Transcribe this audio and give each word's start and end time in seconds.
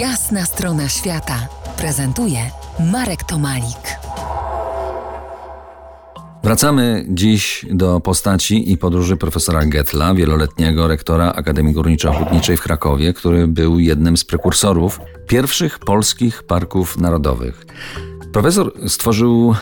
Jasna 0.00 0.44
strona 0.44 0.88
świata 0.88 1.48
prezentuje 1.76 2.38
Marek 2.92 3.24
Tomalik. 3.24 3.98
Wracamy 6.42 7.04
dziś 7.08 7.66
do 7.70 8.00
postaci 8.00 8.72
i 8.72 8.78
podróży 8.78 9.16
profesora 9.16 9.66
Getla, 9.66 10.14
wieloletniego 10.14 10.88
rektora 10.88 11.32
Akademii 11.32 11.74
Górniczo-Hutniczej 11.74 12.56
w 12.56 12.62
Krakowie, 12.62 13.12
który 13.12 13.48
był 13.48 13.78
jednym 13.78 14.16
z 14.16 14.24
prekursorów 14.24 15.00
pierwszych 15.28 15.78
polskich 15.78 16.42
parków 16.42 16.98
narodowych. 16.98 17.66
Profesor 18.32 18.72
stworzył 18.88 19.54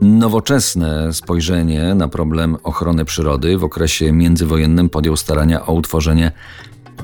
nowoczesne 0.00 1.12
spojrzenie 1.12 1.94
na 1.94 2.08
problem 2.08 2.56
ochrony 2.62 3.04
przyrody. 3.04 3.58
W 3.58 3.64
okresie 3.64 4.12
międzywojennym 4.12 4.88
podjął 4.88 5.16
starania 5.16 5.66
o 5.66 5.72
utworzenie 5.72 6.32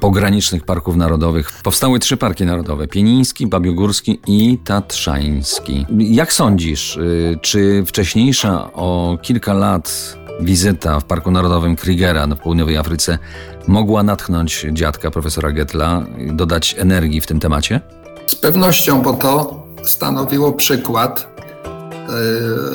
pogranicznych 0.00 0.64
parków 0.64 0.96
narodowych. 0.96 1.52
Powstały 1.62 1.98
trzy 1.98 2.16
parki 2.16 2.44
narodowe: 2.44 2.88
Pieniński, 2.88 3.46
Babiogórski 3.46 4.20
i 4.26 4.58
Tatrzański. 4.58 5.86
Jak 5.98 6.32
sądzisz, 6.32 6.96
y, 6.96 7.38
czy 7.42 7.84
wcześniejsza 7.86 8.72
o 8.72 9.18
kilka 9.22 9.54
lat 9.54 10.16
wizyta 10.40 11.00
w 11.00 11.04
Parku 11.04 11.30
Narodowym 11.30 11.76
Krigera 11.76 12.26
w 12.26 12.38
południowej 12.38 12.76
Afryce 12.76 13.18
mogła 13.66 14.02
natchnąć 14.02 14.66
dziadka 14.72 15.10
profesora 15.10 15.52
Getla, 15.52 16.06
dodać 16.32 16.76
energii 16.78 17.20
w 17.20 17.26
tym 17.26 17.40
temacie? 17.40 17.80
Z 18.26 18.34
pewnością, 18.34 19.02
bo 19.02 19.12
to 19.14 19.64
stanowiło 19.82 20.52
przykład 20.52 21.28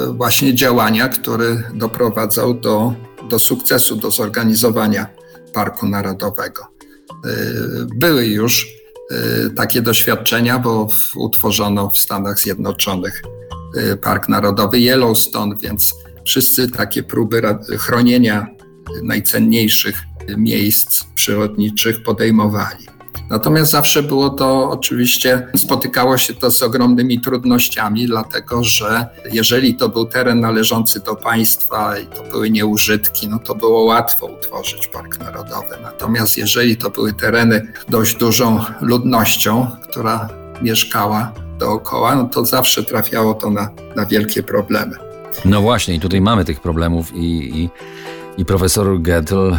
y, 0.10 0.14
właśnie 0.14 0.56
działania, 0.56 1.08
który 1.08 1.64
doprowadzał 1.74 2.54
do, 2.54 2.94
do 3.30 3.40
sukcesu, 3.40 3.96
do 3.96 4.12
zorganizowania 4.12 5.08
Parku 5.54 5.88
Narodowego. 5.88 6.73
Y, 7.26 7.86
były 7.96 8.26
już 8.26 8.68
y, 9.12 9.50
takie 9.50 9.82
doświadczenia, 9.82 10.60
bo 10.60 10.90
utworzono 11.16 11.90
w 11.90 11.98
Stanach 11.98 12.40
Zjednoczonych 12.40 13.22
y, 13.78 13.98
Park 13.98 14.30
Narodowy 14.30 14.80
Yellowstone, 14.80 15.56
więc 15.62 15.96
wszyscy 16.26 16.72
takie 16.72 17.04
próby 17.04 17.42
chronienia 17.80 18.48
najcenniejszych 19.04 20.04
miejsc 20.38 21.04
przyrodniczych 21.16 22.04
podejmowali. 22.04 22.93
Natomiast 23.30 23.72
zawsze 23.72 24.04
było 24.04 24.30
to 24.30 24.70
oczywiście, 24.70 25.48
spotykało 25.56 26.18
się 26.18 26.34
to 26.34 26.52
z 26.52 26.64
ogromnymi 26.64 27.22
trudnościami, 27.22 28.06
dlatego 28.06 28.64
że 28.64 29.08
jeżeli 29.32 29.76
to 29.76 29.90
był 29.90 30.06
teren 30.06 30.40
należący 30.40 31.00
do 31.00 31.16
państwa 31.16 32.00
i 32.00 32.06
to 32.08 32.24
były 32.24 32.50
nieużytki, 32.50 33.28
no 33.28 33.40
to 33.40 33.56
było 33.56 33.84
łatwo 33.84 34.26
utworzyć 34.26 34.88
park 34.88 35.20
narodowy. 35.20 35.76
Natomiast 35.84 36.38
jeżeli 36.38 36.78
to 36.78 36.90
były 36.90 37.14
tereny 37.14 37.68
dość 37.90 38.16
dużą 38.16 38.60
ludnością, 38.82 39.68
która 39.84 40.30
mieszkała 40.62 41.34
dookoła, 41.60 42.16
no 42.16 42.24
to 42.26 42.46
zawsze 42.46 42.84
trafiało 42.84 43.34
to 43.34 43.50
na, 43.50 43.70
na 43.96 44.06
wielkie 44.06 44.44
problemy. 44.44 44.96
No 45.46 45.62
właśnie, 45.62 45.96
i 45.96 46.00
tutaj 46.00 46.22
mamy 46.22 46.46
tych 46.46 46.62
problemów 46.62 47.16
i, 47.16 47.60
i 47.62 47.70
i 48.38 48.46
profesor 48.46 49.02
Gettel 49.02 49.58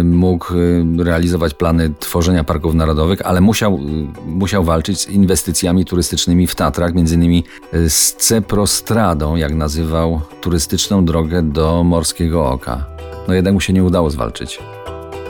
y, 0.00 0.04
mógł 0.04 0.54
y, 0.54 0.84
realizować 1.04 1.54
plany 1.54 1.94
tworzenia 2.00 2.44
parków 2.44 2.74
narodowych, 2.74 3.22
ale 3.24 3.40
musiał, 3.40 3.74
y, 3.74 3.80
musiał 4.26 4.64
walczyć 4.64 5.00
z 5.00 5.08
inwestycjami 5.08 5.84
turystycznymi 5.84 6.46
w 6.46 6.54
Tatrach, 6.54 6.94
między 6.94 7.14
innymi 7.14 7.44
z 7.88 8.14
Ceprostradą, 8.14 9.36
jak 9.36 9.54
nazywał 9.54 10.20
turystyczną 10.40 11.04
drogę 11.04 11.42
do 11.42 11.84
Morskiego 11.84 12.46
Oka. 12.46 12.86
No 13.28 13.34
jednak 13.34 13.54
mu 13.54 13.60
się 13.60 13.72
nie 13.72 13.84
udało 13.84 14.10
zwalczyć. 14.10 14.58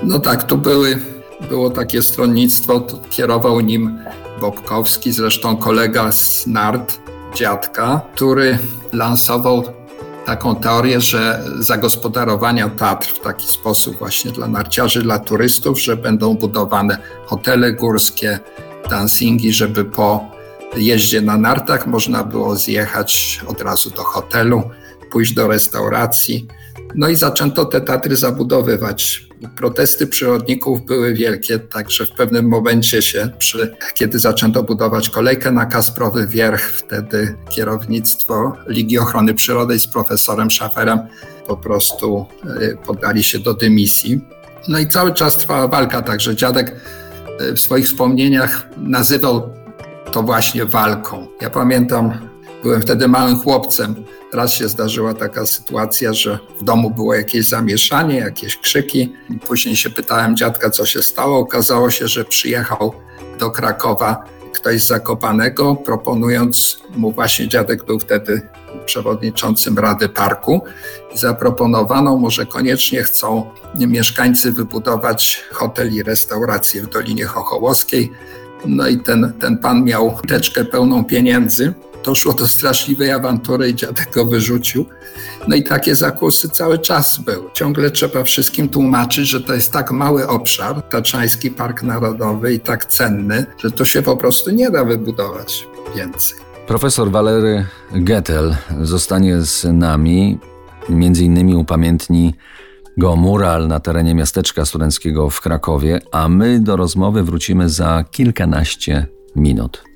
No 0.03 0.19
tak, 0.19 0.45
tu 0.45 0.59
były, 0.59 0.99
było 1.49 1.71
takie 1.71 2.03
stronnictwo, 2.03 2.87
kierował 3.11 3.61
nim 3.61 3.99
Bobkowski, 4.41 5.13
zresztą 5.13 5.57
kolega 5.57 6.13
z 6.13 6.47
NART, 6.47 7.01
dziadka, 7.35 8.01
który 8.15 8.59
lansował 8.93 9.65
taką 10.27 10.57
teorię, 10.57 11.01
że 11.01 11.45
zagospodarowania 11.59 12.69
Tatr 12.69 13.09
w 13.09 13.21
taki 13.21 13.47
sposób 13.47 13.99
właśnie 13.99 14.31
dla 14.31 14.49
narciarzy, 14.49 15.03
dla 15.03 15.19
turystów, 15.19 15.81
że 15.81 15.97
będą 15.97 16.35
budowane 16.35 16.99
hotele 17.27 17.73
górskie, 17.73 18.39
dancingi, 18.91 19.53
żeby 19.53 19.85
po 19.85 20.25
jeździe 20.77 21.21
na 21.21 21.37
nartach 21.37 21.87
można 21.87 22.25
było 22.25 22.57
zjechać 22.57 23.41
od 23.47 23.61
razu 23.61 23.91
do 23.91 24.03
hotelu, 24.03 24.63
pójść 25.11 25.35
do 25.35 25.49
restauracji. 25.49 26.47
No 26.95 27.09
i 27.09 27.17
zaczęto 27.17 27.65
te 27.65 27.81
Tatry 27.81 28.17
zabudowywać. 28.17 29.26
Protesty 29.57 30.07
przyrodników 30.07 30.87
były 30.87 31.15
wielkie, 31.15 31.59
także 31.59 32.07
w 32.07 32.11
pewnym 32.11 32.49
momencie 32.49 33.03
się, 33.03 33.29
przy, 33.39 33.77
kiedy 33.95 34.19
zaczęto 34.19 34.63
budować 34.63 35.11
kolejkę 35.11 35.53
na 35.53 35.67
Kasprowy 35.67 36.27
Wierch, 36.27 36.63
wtedy 36.63 37.37
kierownictwo 37.51 38.53
Ligi 38.67 38.99
Ochrony 38.99 39.35
Przyrody 39.35 39.79
z 39.79 39.87
profesorem 39.87 40.51
Schaferem 40.51 40.99
po 41.47 41.57
prostu 41.57 42.27
y, 42.61 42.77
poddali 42.87 43.25
się 43.25 43.39
do 43.39 43.55
dymisji. 43.55 44.21
No 44.69 44.79
i 44.79 44.89
cały 44.89 45.15
czas 45.15 45.37
trwała 45.37 45.69
walka, 45.69 46.03
także 46.03 46.37
dziadek 46.37 46.77
y, 47.41 47.53
w 47.55 47.61
swoich 47.61 47.87
wspomnieniach 47.87 48.67
nazywał 48.77 49.57
to 50.13 50.23
właśnie 50.23 50.65
walką. 50.65 51.27
Ja 51.41 51.51
pamiętam, 51.51 52.26
byłem 52.67 52.83
wtedy 52.83 53.09
małym 53.09 53.39
chłopcem. 53.39 54.05
Raz 54.33 54.53
się 54.53 54.69
zdarzyła 54.69 55.15
taka 55.15 55.47
sytuacja, 55.47 56.13
że 56.13 56.39
w 56.61 56.65
domu 56.65 56.91
było 56.91 57.15
jakieś 57.15 57.49
zamieszanie, 57.49 58.17
jakieś 58.17 58.57
krzyki. 58.57 59.13
Później 59.47 59.77
się 59.77 59.91
pytałem 59.91 60.37
dziadka, 60.37 60.71
co 60.71 60.87
się 60.87 61.03
stało. 61.03 61.39
Okazało 61.39 61.91
się, 61.91 62.09
że 62.09 62.25
przyjechał 62.25 62.93
do 63.39 63.51
Krakowa 63.51 64.25
ktoś 64.55 64.83
z 64.83 64.87
Zakopanego, 64.87 65.77
proponując 65.77 66.79
mu, 66.97 67.13
właśnie 67.13 67.49
dziadek 67.49 67.85
był 67.85 67.99
wtedy 67.99 68.43
przewodniczącym 68.87 69.79
Rady 69.79 70.09
Parku, 70.09 70.61
zaproponowano 71.15 72.17
mu, 72.17 72.31
że 72.31 72.47
koniecznie 72.47 73.03
chcą 73.03 73.51
mieszkańcy 73.75 74.53
wybudować 74.53 75.45
hotel 75.53 75.95
i 75.95 76.03
restaurację 76.03 76.83
w 76.83 76.91
Dolinie 76.91 77.25
Chochołowskiej. 77.25 78.13
No 78.65 78.89
i 78.89 78.99
ten, 78.99 79.33
ten 79.41 79.59
pan 79.59 79.85
miał 79.85 80.19
teczkę 80.29 80.65
pełną 80.65 81.05
pieniędzy 81.05 81.75
doszło 82.07 82.33
do 82.33 82.49
straszliwej 82.49 83.11
awantury 83.13 83.71
i 83.71 83.75
dziadek 83.75 84.13
go 84.15 84.25
wyrzucił. 84.25 84.87
No 85.49 85.57
i 85.57 85.63
takie 85.63 85.95
zakusy 85.95 86.49
cały 86.49 86.79
czas 86.79 87.19
były. 87.19 87.51
Ciągle 87.55 87.91
trzeba 87.91 88.25
wszystkim 88.25 88.69
tłumaczyć, 88.69 89.29
że 89.29 89.41
to 89.41 89.55
jest 89.55 89.73
tak 89.73 89.91
mały 89.91 90.29
obszar, 90.29 90.83
Taczański 90.83 91.51
Park 91.51 91.83
Narodowy 91.83 92.55
i 92.55 92.61
tak 92.61 92.85
cenny, 92.85 93.47
że 93.59 93.71
to 93.71 93.85
się 93.85 94.03
po 94.03 94.17
prostu 94.17 94.51
nie 94.51 94.71
da 94.71 94.85
wybudować 94.85 95.67
więcej. 95.97 96.39
Profesor 96.67 97.11
Walery 97.11 97.67
Gettel 97.93 98.57
zostanie 98.83 99.41
z 99.41 99.65
nami, 99.65 100.39
między 100.89 101.25
innymi 101.25 101.55
upamiętni 101.55 102.35
go 102.97 103.17
mural 103.17 103.69
na 103.69 103.81
terenie 103.81 104.15
miasteczka 104.15 104.65
studenckiego 104.65 105.31
w 105.31 105.41
Krakowie, 105.41 106.01
a 106.13 106.29
my 106.29 106.61
do 106.61 106.77
rozmowy 106.77 107.23
wrócimy 107.23 107.69
za 107.69 108.05
kilkanaście 108.11 109.07
minut. 109.37 109.96